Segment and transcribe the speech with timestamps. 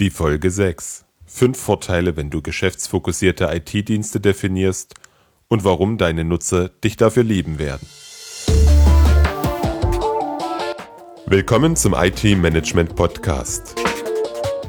[0.00, 1.04] Die Folge 6.
[1.26, 4.94] Fünf Vorteile, wenn du geschäftsfokussierte IT-Dienste definierst
[5.48, 7.86] und warum deine Nutzer dich dafür lieben werden.
[11.26, 13.74] Willkommen zum IT-Management Podcast.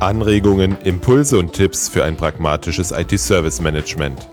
[0.02, 4.28] Anregungen, Impulse und Tipps für ein pragmatisches IT-Service-Management.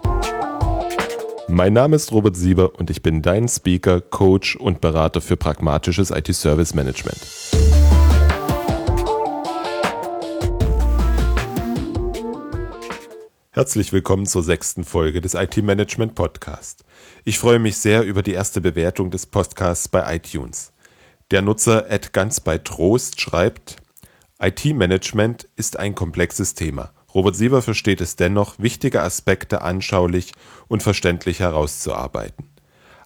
[1.47, 6.11] Mein Name ist Robert Sieber und ich bin dein Speaker, Coach und Berater für pragmatisches
[6.11, 7.78] IT-Service-Management.
[13.59, 16.85] Herzlich willkommen zur sechsten Folge des IT-Management Podcast.
[17.25, 20.73] Ich freue mich sehr über die erste Bewertung des Podcasts bei iTunes.
[21.33, 23.79] Der Nutzer Ed ganz bei Trost schreibt,
[24.41, 26.93] IT-Management ist ein komplexes Thema.
[27.13, 30.35] Robert Siever versteht es dennoch, wichtige Aspekte anschaulich
[30.69, 32.51] und verständlich herauszuarbeiten.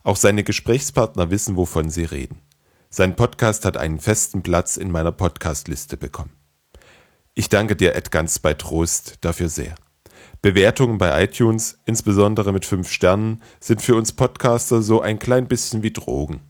[0.03, 2.43] Auch seine Gesprächspartner wissen, wovon sie reden.
[2.91, 6.37] Sein Podcast hat einen festen Platz in meiner Podcastliste bekommen.
[7.33, 9.77] Ich danke dir, Ed ganz bei Trost, dafür sehr.
[10.43, 15.83] Bewertungen bei iTunes, insbesondere mit fünf Sternen, sind für uns Podcaster so ein klein bisschen
[15.83, 16.41] wie Drogen.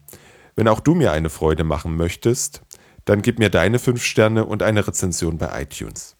[0.56, 2.62] Wenn auch du mir eine Freude machen möchtest,
[3.05, 6.17] dann gib mir deine fünf Sterne und eine Rezension bei iTunes.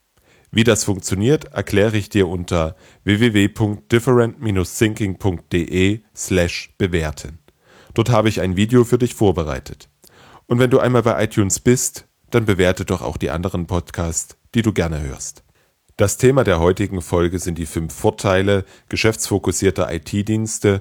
[0.51, 7.39] Wie das funktioniert, erkläre ich dir unter www.different-thinking.de slash bewerten.
[7.95, 9.89] Dort habe ich ein Video für dich vorbereitet.
[10.47, 14.61] Und wenn du einmal bei iTunes bist, dann bewerte doch auch die anderen Podcasts, die
[14.63, 15.43] du gerne hörst.
[15.97, 20.81] Das Thema der heutigen Folge sind die fünf Vorteile geschäftsfokussierter IT-Dienste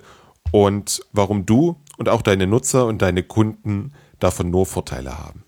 [0.51, 5.43] und warum du und auch deine Nutzer und deine Kunden davon nur Vorteile haben.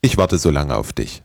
[0.01, 1.23] Ich warte so lange auf dich.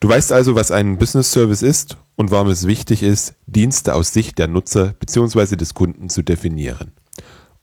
[0.00, 4.12] Du weißt also, was ein Business Service ist und warum es wichtig ist, Dienste aus
[4.12, 5.54] Sicht der Nutzer bzw.
[5.54, 6.94] des Kunden zu definieren.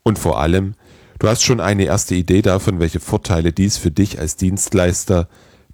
[0.02, 0.76] Und vor allem,
[1.20, 5.28] du hast schon eine erste Idee davon, welche Vorteile dies für dich als Dienstleister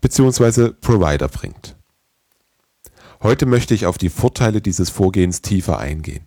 [0.03, 0.73] bzw.
[0.81, 1.77] Provider bringt.
[3.21, 6.25] Heute möchte ich auf die Vorteile dieses Vorgehens tiefer eingehen.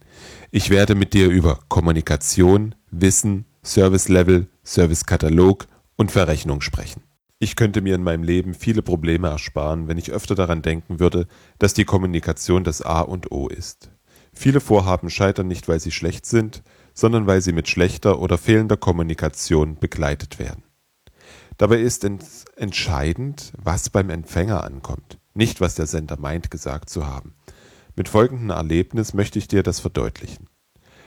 [0.51, 5.67] Ich werde mit dir über Kommunikation, Wissen, Service Level, Service Katalog
[5.97, 7.03] und Verrechnung sprechen.
[7.39, 11.27] Ich könnte mir in meinem Leben viele Probleme ersparen, wenn ich öfter daran denken würde,
[11.59, 13.91] dass die Kommunikation das A und O ist.
[14.33, 16.63] Viele Vorhaben scheitern nicht, weil sie schlecht sind,
[16.95, 20.63] sondern weil sie mit schlechter oder fehlender Kommunikation begleitet werden.
[21.59, 22.05] Dabei ist
[22.57, 27.33] entscheidend, was beim Empfänger ankommt, nicht was der Sender meint gesagt zu haben.
[27.95, 30.51] Mit folgendem Erlebnis möchte ich dir das verdeutlichen.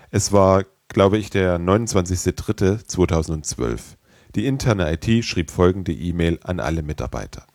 [0.10, 3.80] Es war, glaube ich, der 29.03.2012.
[4.36, 7.46] Die interne IT schrieb folgende E-Mail an alle Mitarbeiter.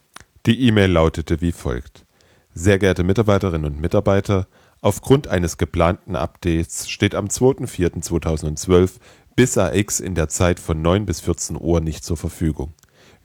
[0.47, 2.07] Die E-Mail lautete wie folgt.
[2.53, 4.47] Sehr geehrte Mitarbeiterinnen und Mitarbeiter,
[4.81, 9.01] aufgrund eines geplanten Updates steht am 2.4.2012
[9.35, 12.73] bis AX in der Zeit von 9 bis 14 Uhr nicht zur Verfügung.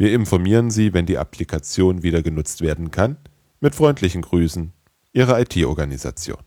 [0.02, 3.18] Wir informieren Sie, wenn die Applikation wieder genutzt werden kann.
[3.60, 4.72] Mit freundlichen Grüßen,
[5.12, 6.38] Ihre IT-Organisation.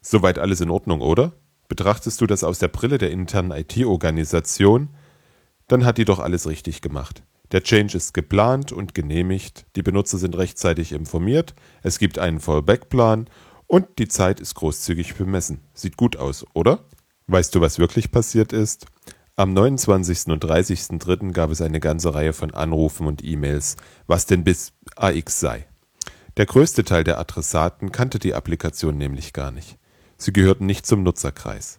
[0.00, 1.32] Soweit alles in Ordnung, oder?
[1.66, 4.90] Betrachtest du das aus der Brille der internen IT-Organisation,
[5.66, 7.24] dann hat die doch alles richtig gemacht.
[7.50, 13.28] Der Change ist geplant und genehmigt, die Benutzer sind rechtzeitig informiert, es gibt einen Fallback-Plan
[13.66, 15.62] und die Zeit ist großzügig bemessen.
[15.74, 16.84] Sieht gut aus, oder?
[17.26, 18.86] Weißt du, was wirklich passiert ist?
[19.36, 20.26] Am 29.
[20.26, 21.32] und 30.03.
[21.32, 23.76] gab es eine ganze Reihe von Anrufen und E-Mails,
[24.06, 25.66] was denn bis AX sei.
[26.36, 29.78] Der größte Teil der Adressaten kannte die Applikation nämlich gar nicht.
[30.16, 31.78] Sie gehörten nicht zum Nutzerkreis.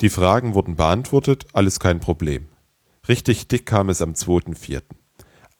[0.00, 2.48] Die Fragen wurden beantwortet, alles kein Problem.
[3.08, 4.82] Richtig dick kam es am 2.4.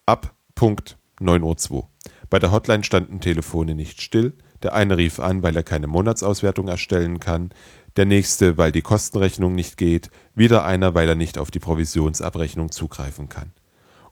[0.07, 1.89] Ab Punkt 9.02 Uhr.
[2.31, 4.35] Bei der Hotline standen Telefone nicht still.
[4.63, 7.51] Der eine rief an, weil er keine Monatsauswertung erstellen kann,
[7.97, 12.71] der nächste, weil die Kostenrechnung nicht geht, wieder einer, weil er nicht auf die Provisionsabrechnung
[12.71, 13.53] zugreifen kann.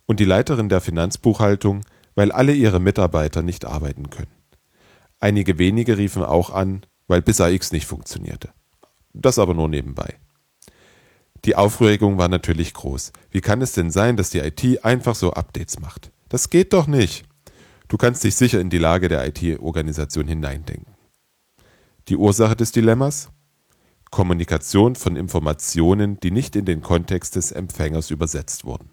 [0.06, 1.82] Und die Leiterin der Finanzbuchhaltung,
[2.14, 4.30] weil alle ihre Mitarbeiter nicht arbeiten können.
[5.20, 8.50] Einige wenige riefen auch an, weil bis AX nicht funktionierte.
[9.12, 10.16] Das aber nur nebenbei.
[11.44, 13.12] Die Aufregung war natürlich groß.
[13.30, 16.12] Wie kann es denn sein, dass die IT einfach so Updates macht?
[16.28, 17.24] Das geht doch nicht.
[17.88, 20.94] Du kannst dich sicher in die Lage der IT-Organisation hineindenken.
[22.08, 23.28] Die Ursache des Dilemmas?
[24.12, 28.90] Kommunikation von Informationen, die nicht in den Kontext des Empfängers übersetzt wurden.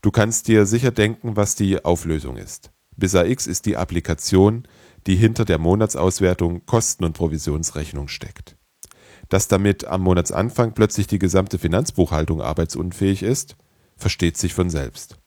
[0.00, 2.72] Du kannst dir sicher denken, was die Auflösung ist.
[2.96, 4.66] Bis AX ist die Applikation,
[5.06, 8.56] die hinter der Monatsauswertung Kosten- und Provisionsrechnung steckt.
[9.28, 13.56] Dass damit am Monatsanfang plötzlich die gesamte Finanzbuchhaltung arbeitsunfähig ist,
[13.96, 15.18] versteht sich von selbst.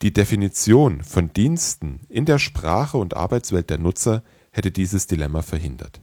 [0.00, 6.00] Die Definition von Diensten in der Sprache und Arbeitswelt der Nutzer hätte dieses Dilemma verhindert.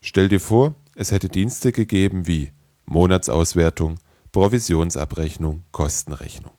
[0.00, 2.52] Stell dir vor, es hätte Dienste gegeben wie
[2.86, 3.98] Monatsauswertung,
[4.32, 6.52] Provisionsabrechnung, Kostenrechnung.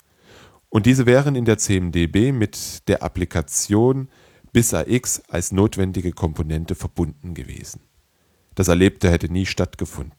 [0.70, 4.10] Und diese wären in der CMDB mit der Applikation
[4.52, 7.82] bis AX als notwendige Komponente verbunden gewesen.
[8.56, 10.18] Das Erlebte hätte nie stattgefunden.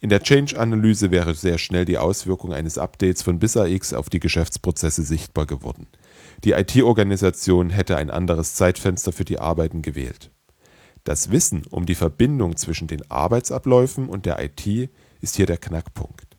[0.00, 4.20] In der Change-Analyse wäre sehr schnell die Auswirkung eines Updates von bis AX auf die
[4.20, 5.86] Geschäftsprozesse sichtbar geworden.
[6.42, 10.30] Die IT-Organisation hätte ein anderes Zeitfenster für die Arbeiten gewählt.
[11.04, 14.90] Das Wissen um die Verbindung zwischen den Arbeitsabläufen und der IT
[15.20, 16.38] ist hier der Knackpunkt.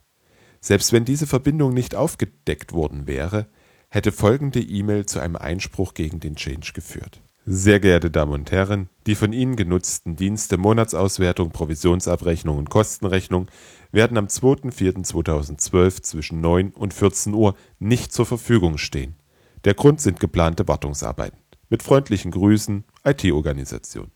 [0.59, 3.47] Selbst wenn diese Verbindung nicht aufgedeckt worden wäre,
[3.89, 7.21] hätte folgende E-Mail zu einem Einspruch gegen den Change geführt.
[7.45, 13.47] Sehr geehrte Damen und Herren, die von Ihnen genutzten Dienste Monatsauswertung, Provisionsabrechnung und Kostenrechnung
[13.91, 19.15] werden am 2.4.2012 zwischen 9 und 14 Uhr nicht zur Verfügung stehen.
[19.63, 21.37] Der Grund sind geplante Wartungsarbeiten.
[21.69, 24.11] Mit freundlichen Grüßen, IT-Organisation.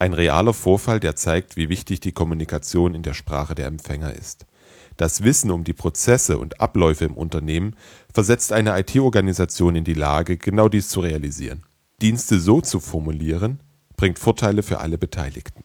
[0.00, 4.46] Ein realer Vorfall, der zeigt, wie wichtig die Kommunikation in der Sprache der Empfänger ist.
[4.96, 7.74] Das Wissen um die Prozesse und Abläufe im Unternehmen
[8.12, 11.64] versetzt eine IT-Organisation in die Lage, genau dies zu realisieren.
[12.00, 13.60] Dienste so zu formulieren,
[13.96, 15.64] bringt Vorteile für alle Beteiligten.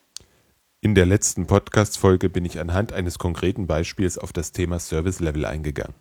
[0.81, 5.45] In der letzten Podcast-Folge bin ich anhand eines konkreten Beispiels auf das Thema Service Level
[5.45, 5.95] eingegangen.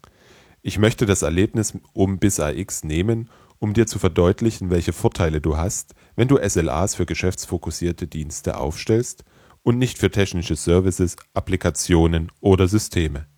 [0.62, 3.28] Ich möchte das Erlebnis um bis AX nehmen,
[3.62, 9.22] um dir zu verdeutlichen, welche Vorteile du hast, wenn du SLAs für geschäftsfokussierte Dienste aufstellst
[9.62, 13.28] und nicht für technische Services, Applikationen oder Systeme.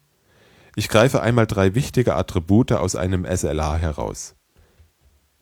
[0.76, 4.34] Ich greife einmal drei wichtige Attribute aus einem SLA heraus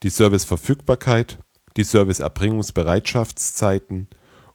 [0.03, 1.39] die Serviceverfügbarkeit,
[1.77, 4.09] die Serviceerbringungsbereitschaftszeiten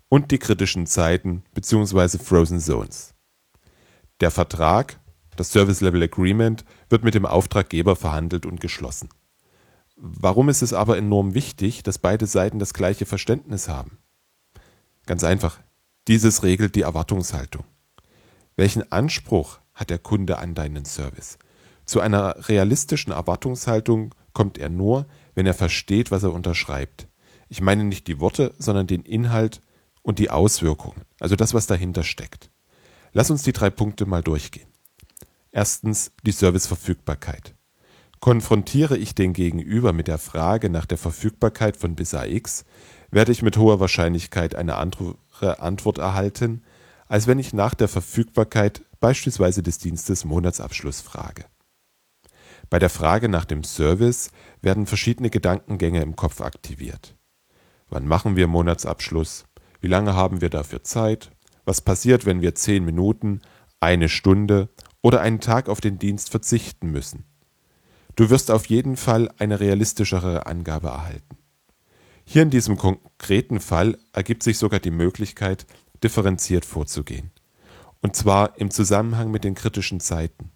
[0.10, 2.18] und die kritischen Zeiten bzw.
[2.18, 3.14] Frozen Zones.
[4.20, 5.00] Der Vertrag,
[5.38, 9.08] das Service Level Agreement, wird mit dem Auftraggeber verhandelt und geschlossen.
[10.00, 13.98] Warum ist es aber enorm wichtig, dass beide Seiten das gleiche Verständnis haben?
[15.08, 15.60] Ganz einfach,
[16.08, 17.66] dieses regelt die Erwartungshaltung.
[18.56, 21.40] Welchen Anspruch hat der Kunde an deinen Service?
[21.86, 27.08] Zu einer realistischen Erwartungshaltung kommt er nur, wenn er versteht, was er unterschreibt.
[27.50, 29.64] Ich meine nicht die Worte, sondern den Inhalt
[30.04, 32.52] und die Auswirkungen, also das, was dahinter steckt.
[33.14, 34.68] Lass uns die drei Punkte mal durchgehen.
[35.50, 37.57] Erstens die Serviceverfügbarkeit.
[38.20, 42.66] Konfrontiere ich den Gegenüber mit der Frage nach der Verfügbarkeit von bis AX,
[43.12, 45.16] werde ich mit hoher Wahrscheinlichkeit eine andere
[45.60, 46.64] Antwort erhalten,
[47.08, 51.46] als wenn ich nach der Verfügbarkeit beispielsweise des Dienstes Monatsabschluss frage.
[52.70, 54.32] Bei der Frage nach dem Service
[54.62, 57.16] werden verschiedene Gedankengänge im Kopf aktiviert.
[57.90, 59.46] Wann machen wir Monatsabschluss?
[59.80, 61.32] Wie lange haben wir dafür Zeit?
[61.64, 63.42] Was passiert, wenn wir zehn Minuten,
[63.80, 64.70] eine Stunde
[65.02, 67.26] oder einen Tag auf den Dienst verzichten müssen?
[68.18, 71.38] Du wirst auf jeden Fall eine realistischere Angabe erhalten.
[72.26, 75.68] Hier in diesem konkreten Fall ergibt sich sogar die Möglichkeit,
[76.04, 77.30] differenziert vorzugehen.
[78.02, 80.50] Und zwar im Zusammenhang mit den kritischen Zeiten.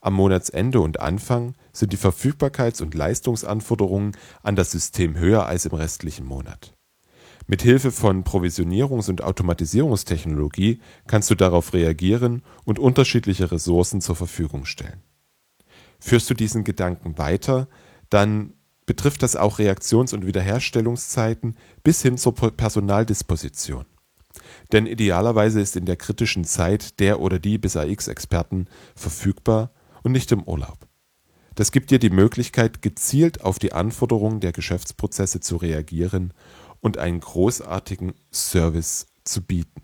[0.00, 5.74] Am Monatsende und Anfang sind die Verfügbarkeits und Leistungsanforderungen an das System höher als im
[5.74, 6.74] restlichen Monat.
[7.48, 14.64] Mit Hilfe von Provisionierungs und Automatisierungstechnologie kannst du darauf reagieren und unterschiedliche Ressourcen zur Verfügung
[14.64, 15.02] stellen.
[16.00, 17.68] Führst du diesen Gedanken weiter,
[18.08, 18.54] dann
[18.86, 23.86] betrifft das auch Reaktions und Wiederherstellungszeiten bis hin zur Personaldisposition.
[24.72, 30.32] Denn idealerweise ist in der kritischen Zeit der oder die bis AX-Experten verfügbar und nicht
[30.32, 30.88] im Urlaub.
[31.54, 36.32] Das gibt dir die Möglichkeit, gezielt auf die Anforderungen der Geschäftsprozesse zu reagieren
[36.80, 39.82] und einen großartigen Service zu bieten.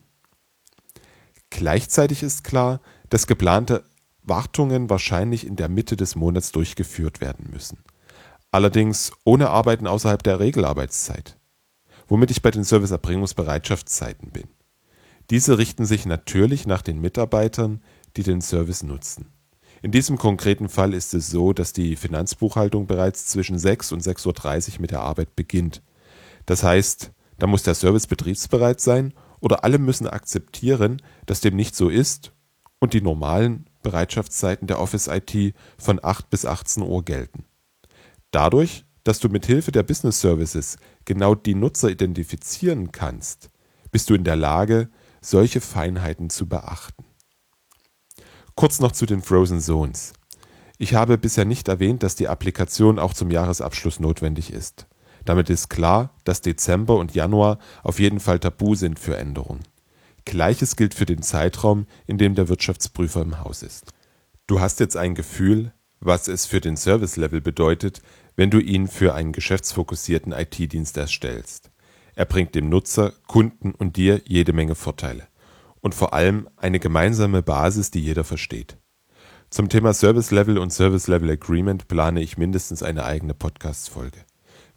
[1.50, 3.84] Gleichzeitig ist klar, dass geplante
[4.26, 7.78] Wartungen wahrscheinlich in der Mitte des Monats durchgeführt werden müssen.
[8.50, 11.38] Allerdings ohne Arbeiten außerhalb der Regelarbeitszeit.
[12.08, 14.48] Womit ich bei den Serviceerbringungsbereitschaftszeiten bin.
[15.30, 17.82] Diese richten sich natürlich nach den Mitarbeitern,
[18.16, 19.32] die den Service nutzen.
[19.82, 24.74] In diesem konkreten Fall ist es so, dass die Finanzbuchhaltung bereits zwischen 6 und 6.30
[24.74, 25.82] Uhr mit der Arbeit beginnt.
[26.46, 31.76] Das heißt, da muss der Service betriebsbereit sein oder alle müssen akzeptieren, dass dem nicht
[31.76, 32.32] so ist
[32.78, 37.44] und die normalen Bereitschaftszeiten der Office IT von 8 bis 18 Uhr gelten.
[38.32, 43.48] Dadurch, dass du mit Hilfe der Business Services genau die Nutzer identifizieren kannst,
[43.92, 44.90] bist du in der Lage,
[45.20, 47.04] solche Feinheiten zu beachten.
[48.56, 50.12] Kurz noch zu den Frozen Zones.
[50.78, 54.88] Ich habe bisher nicht erwähnt, dass die Applikation auch zum Jahresabschluss notwendig ist.
[55.24, 59.62] Damit ist klar, dass Dezember und Januar auf jeden Fall tabu sind für Änderungen.
[60.26, 63.92] Gleiches gilt für den Zeitraum, in dem der Wirtschaftsprüfer im Haus ist.
[64.46, 68.02] Du hast jetzt ein Gefühl, was es für den Service-Level bedeutet,
[68.36, 71.70] wenn du ihn für einen geschäftsfokussierten IT-Dienst erstellst.
[72.14, 75.26] Er bringt dem Nutzer, Kunden und dir jede Menge Vorteile.
[75.80, 78.76] Und vor allem eine gemeinsame Basis, die jeder versteht.
[79.48, 84.18] Zum Thema Service Level und Service Level Agreement plane ich mindestens eine eigene Podcast-Folge.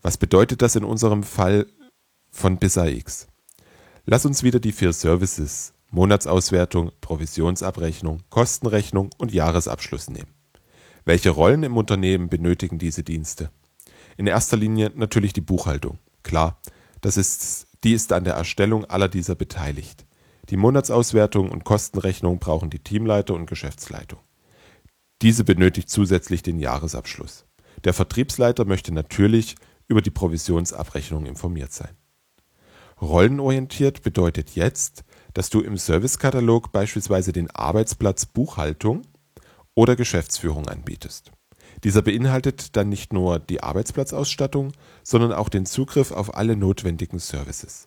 [0.00, 1.66] Was bedeutet das in unserem Fall
[2.30, 3.26] von BISA X?
[4.06, 10.34] Lass uns wieder die vier Services Monatsauswertung, Provisionsabrechnung, Kostenrechnung und Jahresabschluss nehmen.
[11.04, 13.50] Welche Rollen im Unternehmen benötigen diese Dienste?
[14.18, 15.98] In erster Linie natürlich die Buchhaltung.
[16.22, 16.60] Klar,
[17.00, 20.04] das ist, die ist an der Erstellung aller dieser beteiligt.
[20.50, 24.18] Die Monatsauswertung und Kostenrechnung brauchen die Teamleiter und Geschäftsleitung.
[25.22, 27.46] Diese benötigt zusätzlich den Jahresabschluss.
[27.84, 31.96] Der Vertriebsleiter möchte natürlich über die Provisionsabrechnung informiert sein.
[33.00, 35.04] Rollenorientiert bedeutet jetzt,
[35.38, 39.02] dass du im Servicekatalog beispielsweise den Arbeitsplatz Buchhaltung
[39.76, 41.30] oder Geschäftsführung anbietest.
[41.84, 44.72] Dieser beinhaltet dann nicht nur die Arbeitsplatzausstattung,
[45.04, 47.86] sondern auch den Zugriff auf alle notwendigen Services.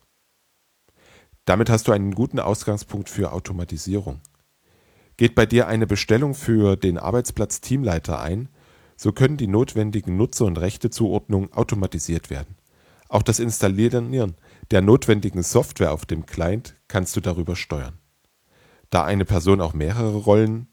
[1.44, 4.22] Damit hast du einen guten Ausgangspunkt für Automatisierung.
[5.18, 8.48] Geht bei dir eine Bestellung für den Arbeitsplatz Teamleiter ein,
[8.96, 12.56] so können die notwendigen Nutzer- und Rechtezuordnungen automatisiert werden.
[13.10, 14.10] Auch das Installieren
[14.72, 18.00] der notwendigen Software auf dem Client kannst du darüber steuern.
[18.90, 20.68] Da eine Person auch mehrere Rollen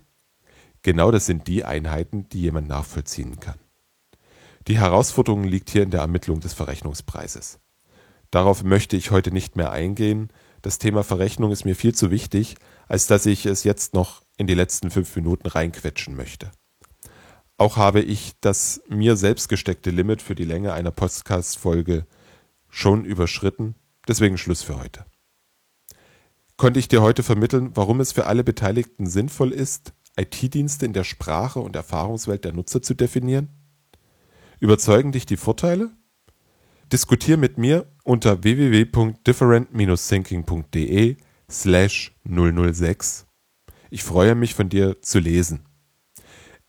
[0.81, 3.60] Genau das sind die Einheiten, die jemand nachvollziehen kann.
[4.69, 7.60] Die Herausforderung liegt hier in der Ermittlung des Verrechnungspreises.
[8.31, 10.29] Darauf möchte ich heute nicht mehr eingehen.
[10.62, 12.55] Das Thema Verrechnung ist mir viel zu wichtig,
[12.88, 16.50] als dass ich es jetzt noch in die letzten fünf Minuten reinquetschen möchte.
[17.60, 22.08] Auch habe ich das mir selbst gesteckte Limit für die Länge einer Podcast-Folge
[22.70, 23.75] schon überschritten
[24.10, 25.06] Deswegen Schluss für heute.
[26.58, 31.04] Konnte ich dir heute vermitteln, warum es für alle Beteiligten sinnvoll ist, IT-Dienste in der
[31.04, 33.50] Sprache und Erfahrungswelt der Nutzer zu definieren?
[34.60, 35.92] Überzeugen dich die Vorteile?
[36.92, 41.18] Diskutier mit mir unter www.different-thinking.de
[41.51, 43.28] slash 006.
[43.92, 45.69] Ich freue mich von dir zu lesen.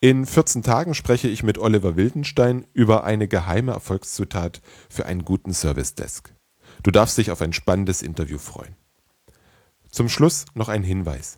[0.03, 5.53] In 14 Tagen spreche ich mit Oliver Wildenstein über eine geheime Erfolgszutat für einen guten
[5.53, 6.33] Service Desk.
[6.83, 8.75] Du darfst dich auf ein spannendes Interview freuen.
[9.91, 11.37] Zum Schluss noch ein Hinweis.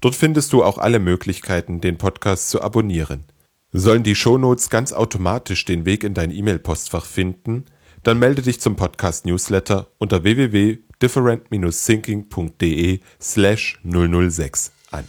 [0.00, 3.24] Dort findest du auch alle Möglichkeiten, den Podcast zu abonnieren.
[3.72, 7.64] Sollen die Shownotes ganz automatisch den Weg in dein E-Mail-Postfach finden,
[8.02, 15.04] dann melde dich zum Podcast Newsletter unter www.different-thinking.de slash 006 an.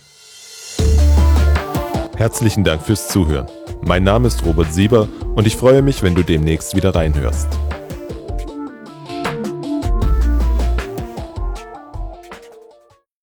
[2.16, 3.48] Herzlichen Dank fürs Zuhören.
[3.82, 7.48] Mein Name ist Robert Sieber und ich freue mich, wenn du demnächst wieder reinhörst.